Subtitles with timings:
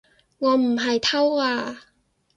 [0.39, 1.83] 我唔係偷啊